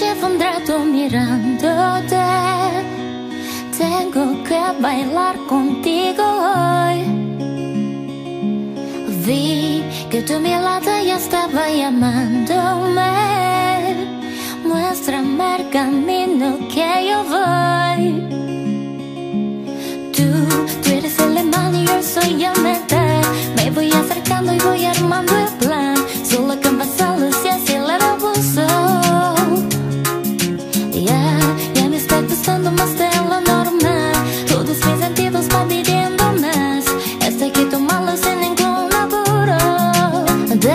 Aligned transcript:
llevo 0.00 0.26
un 0.26 0.40
rato 0.40 0.78
mirándote. 0.80 2.24
Tengo 3.78 4.42
que 4.44 4.60
bailar 4.80 5.36
contigo 5.48 6.22
hoy. 6.22 6.98
Vi 9.24 9.84
que 10.10 10.22
tu 10.22 10.40
mirada 10.40 11.02
ya 11.02 11.16
estaba 11.16 11.70
llamándome. 11.70 13.12
Muéstrame 14.64 15.56
el 15.56 15.70
camino 15.70 16.58
que 16.72 16.88
yo 17.08 17.18
voy. 17.34 18.04
Tú, 20.16 20.28
tú 20.82 20.88
eres 20.90 21.18
el 21.18 21.38
alemán 21.38 21.74
y 21.74 21.86
yo 21.86 22.02
soy 22.02 22.44
el 22.44 22.60
metal. 22.62 23.22
Me 23.56 23.70
voy 23.70 23.90
acercando 23.92 24.52
y 24.54 24.58
voy 24.58 24.84
armando 24.86 25.32
el 25.36 25.53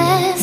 left 0.09 0.38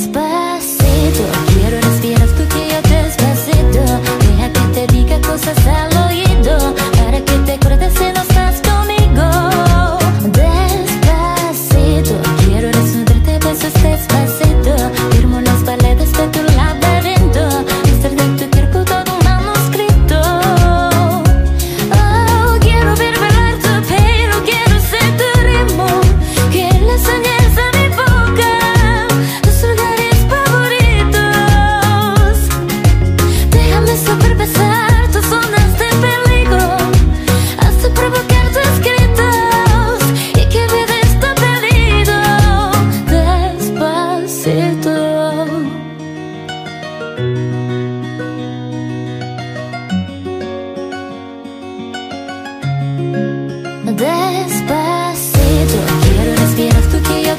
Despacito. 54.33 55.79
Quiero 56.03 56.35
respirar 56.37 56.83
tu 56.91 57.03
que 57.03 57.23
yo 57.23 57.36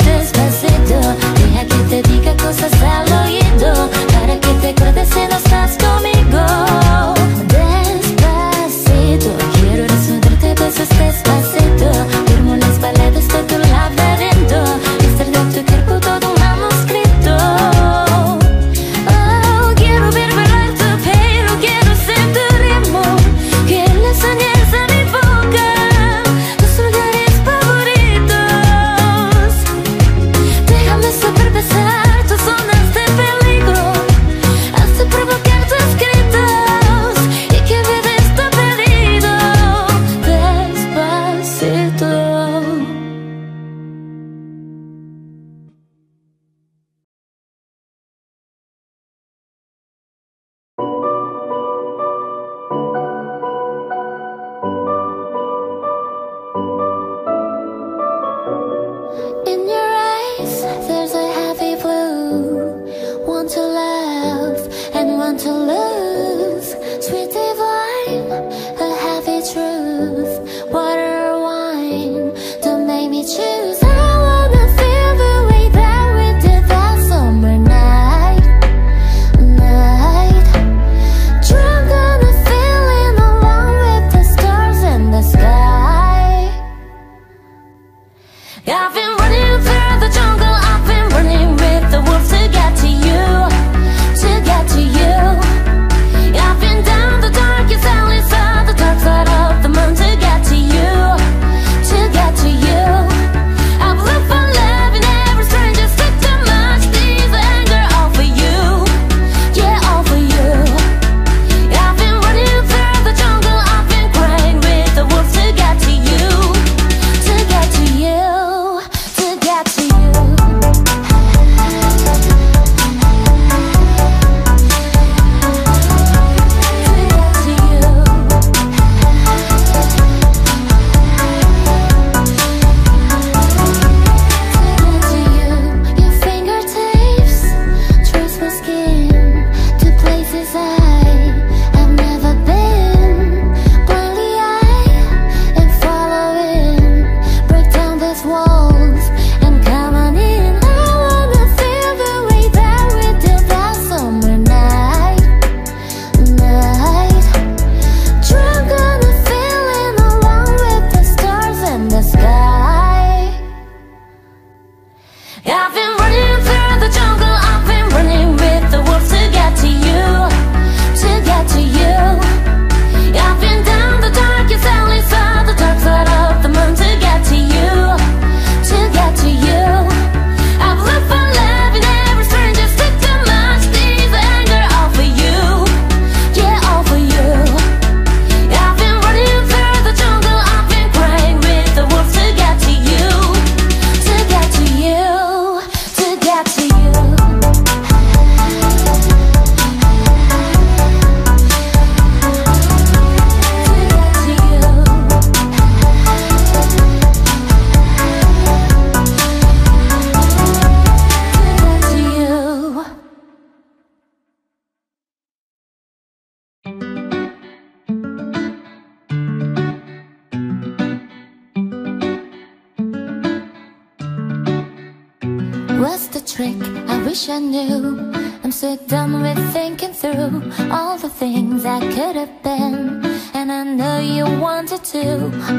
What's 225.88 226.08
the 226.08 226.20
trick? 226.20 226.60
I 226.90 227.02
wish 227.06 227.30
I 227.30 227.40
knew. 227.40 228.12
I'm 228.44 228.52
so 228.52 228.76
done 228.76 229.22
with 229.22 229.40
thinking 229.54 229.94
through 229.94 230.44
all 230.70 230.98
the 230.98 231.08
things 231.08 231.64
I 231.64 231.80
could 231.80 232.18
have 232.18 232.44
been. 232.44 233.06
And 233.34 233.50
I 233.50 233.64
know 233.64 233.98
you 234.00 234.26
wanted 234.38 234.84
to. 234.84 235.06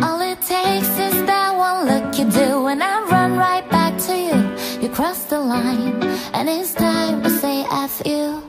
All 0.05 0.21
it 0.21 0.41
takes 0.43 0.93
is 1.07 1.17
that 1.25 1.57
one 1.57 1.87
look 1.89 2.19
you 2.19 2.31
do, 2.31 2.67
and 2.67 2.83
I 2.83 3.05
run 3.05 3.39
right 3.39 3.67
back 3.71 3.97
to 4.07 4.15
you. 4.27 4.39
You 4.83 4.95
cross 4.95 5.25
the 5.25 5.41
line, 5.41 6.03
and 6.35 6.47
it's 6.47 6.75
time 6.75 7.23
to 7.23 7.31
say 7.31 7.65
F 7.71 8.03
you. 8.05 8.43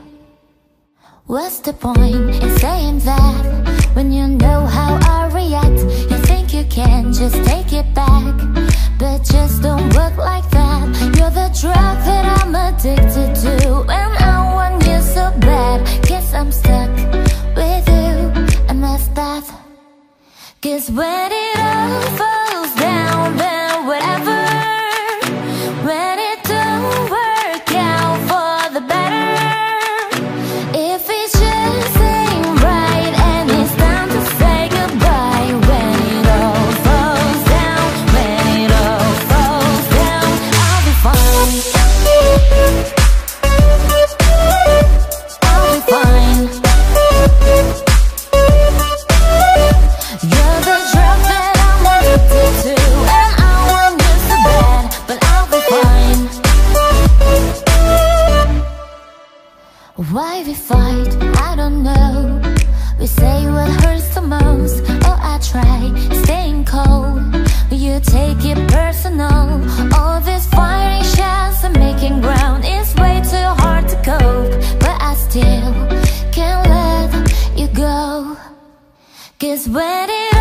What's 1.24 1.60
the 1.60 1.72
point 1.72 2.42
in 2.44 2.58
saying 2.58 2.98
that 3.10 3.90
when 3.94 4.12
you 4.12 4.28
know 4.28 4.66
how 4.66 4.98
I 5.16 5.30
react? 5.32 5.80
You 6.10 6.18
think 6.28 6.52
you 6.52 6.64
can 6.64 7.10
just 7.14 7.36
take 7.50 7.72
it 7.72 7.88
back, 7.94 8.34
but 9.00 9.24
just 9.24 9.62
don't 9.62 9.88
work 9.94 10.16
like 10.18 10.48
that. 10.50 10.84
You're 11.16 11.30
the 11.30 11.48
drug 11.58 11.96
that 12.04 12.24
I'm 12.38 12.54
addicted 12.54 13.34
to, 13.44 13.80
and 13.88 14.12
I 14.18 14.54
want 14.54 14.86
you 14.86 15.00
so 15.00 15.32
bad. 15.40 15.78
Guess 16.06 16.34
I'm 16.34 16.52
stuck 16.52 16.90
with 17.56 17.88
you, 17.88 18.18
and 18.68 18.84
that's 18.84 19.08
that. 19.18 19.44
Cause 20.60 20.90
when 20.90 21.32
it 21.32 21.58
all 21.58 22.02
falls 22.18 22.39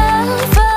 when 0.10 0.69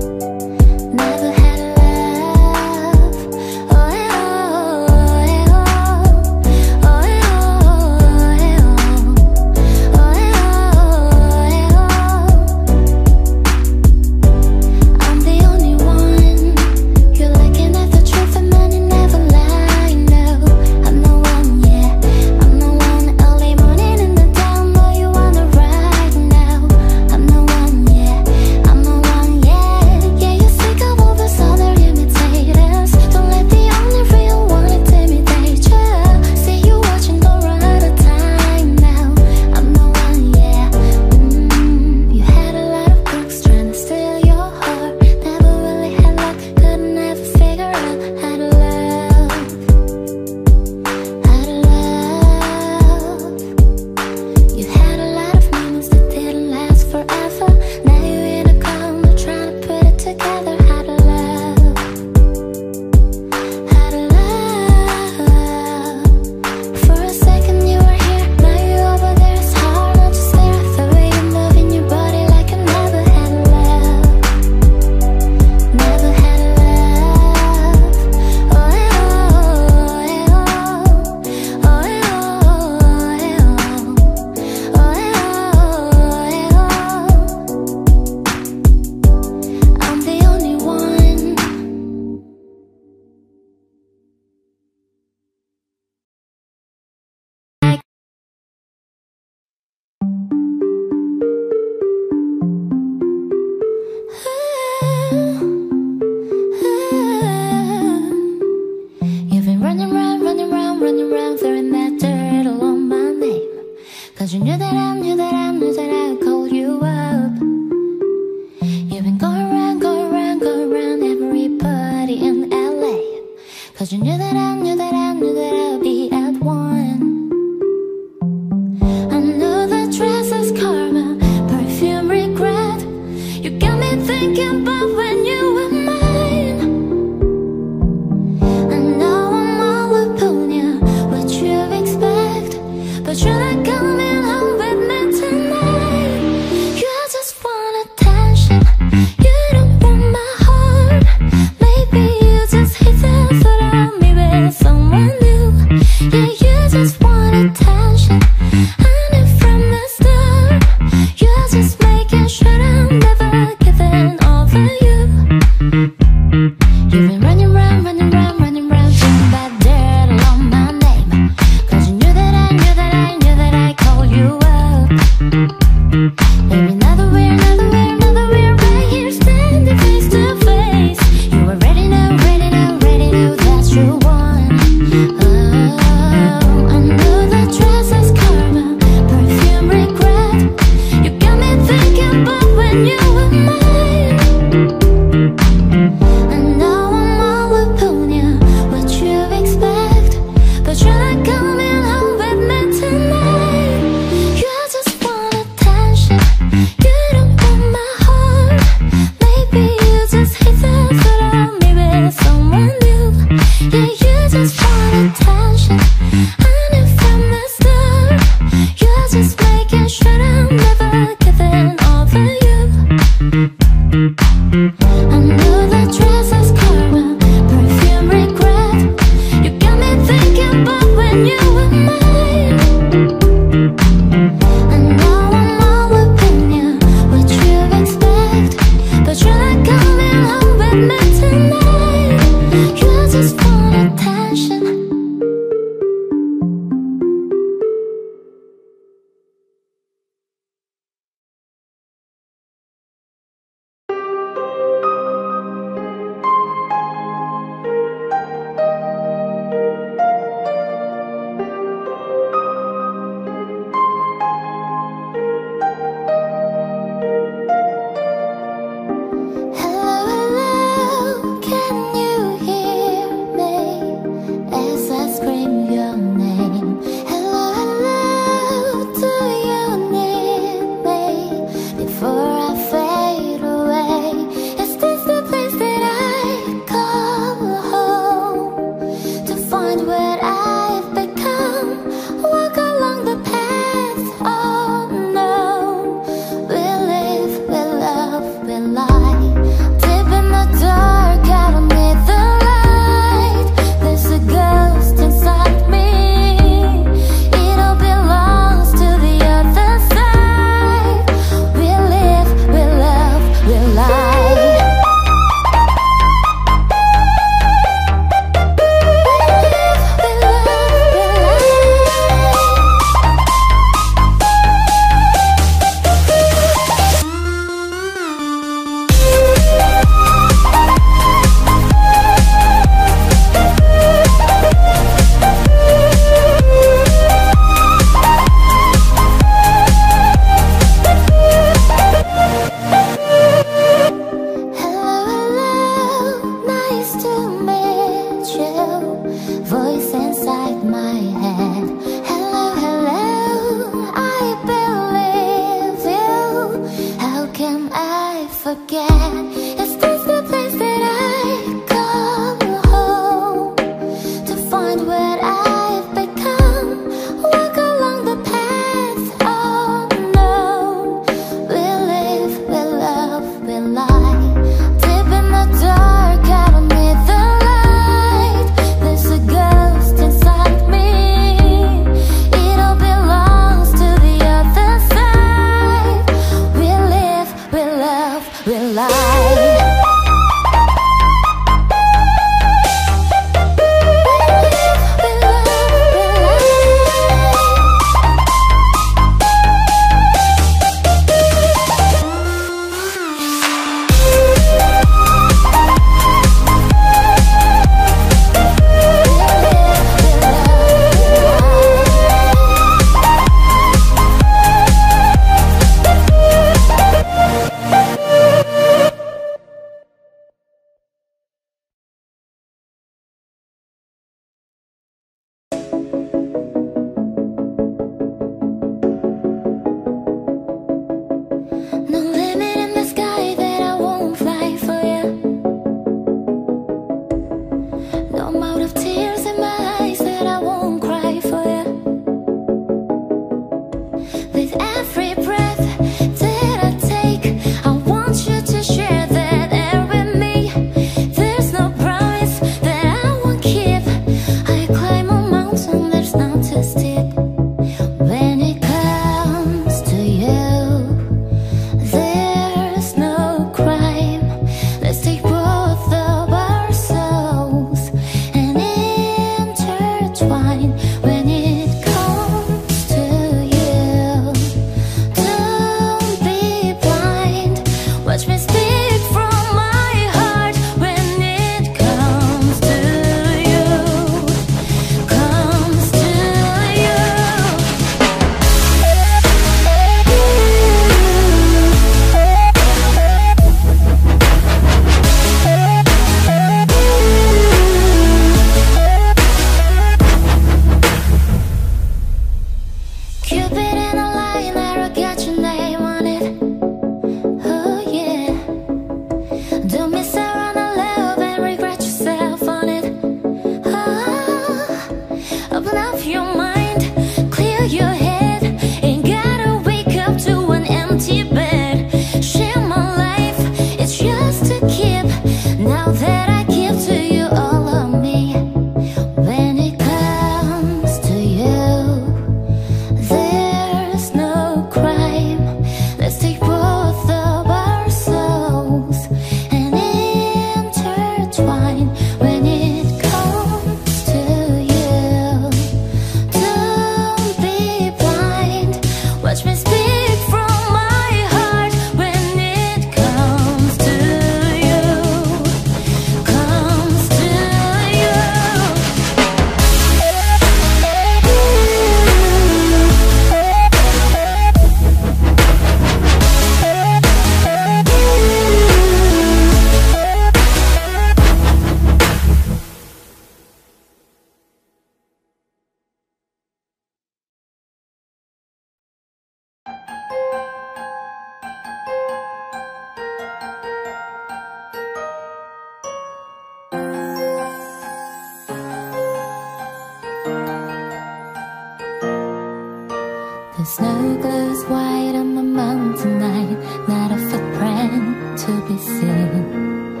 The 593.58 593.66
snow 593.66 594.16
glows 594.16 594.64
white 594.64 595.14
on 595.14 595.34
the 595.34 595.42
mountain 595.42 596.18
night, 596.18 596.56
not 596.88 597.12
a 597.12 597.18
footprint 597.28 598.38
to 598.38 598.52
be 598.66 598.78
seen. 598.78 600.00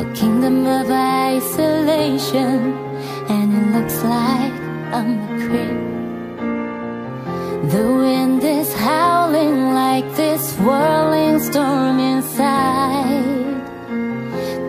A 0.00 0.10
kingdom 0.14 0.66
of 0.66 0.90
isolation, 0.90 2.72
and 3.28 3.52
it 3.58 3.66
looks 3.76 4.02
like 4.04 4.52
I'm 4.96 5.20
a 5.20 5.28
creep. 5.44 5.80
The 7.72 7.84
wind 7.92 8.42
is 8.42 8.72
howling 8.72 9.74
like 9.74 10.08
this 10.16 10.56
whirling 10.58 11.40
storm 11.40 11.98
inside. 11.98 13.60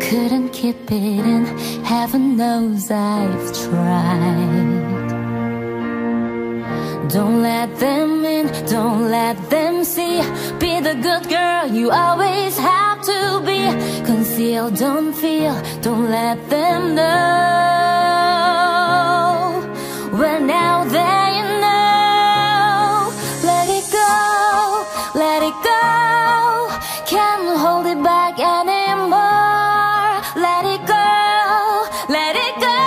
Couldn't 0.01 0.49
keep 0.49 0.91
it 0.91 0.91
in, 0.91 1.45
heaven 1.85 2.35
knows 2.35 2.91
I've 2.91 3.53
tried. 3.63 4.78
Don't 7.09 7.41
let 7.41 7.75
them 7.79 8.23
in, 8.23 8.47
don't 8.67 9.09
let 9.09 9.35
them 9.49 9.83
see. 9.83 10.21
Be 10.59 10.79
the 10.79 10.93
good 11.01 11.27
girl 11.27 11.65
you 11.65 11.89
always 11.89 12.55
have 12.57 13.01
to 13.01 13.41
be. 13.43 13.61
Conceal, 14.05 14.69
don't 14.69 15.11
feel, 15.13 15.59
don't 15.81 16.11
let 16.11 16.37
them 16.51 16.93
know. 16.93 17.09
Well 20.19 20.41
now 20.41 20.83
they 20.83 21.41
know. 21.63 23.11
Let 23.43 23.67
it 23.69 23.89
go, 23.91 24.85
let 25.15 25.41
it 25.41 25.57
go. 25.63 26.69
Can't 27.07 27.57
hold 27.57 27.87
it 27.87 28.03
back 28.03 28.37
anymore. 28.37 30.21
Let 30.35 30.63
it 30.75 30.85
go, 30.85 31.87
let 32.07 32.35
it 32.35 32.55
go. 32.61 32.78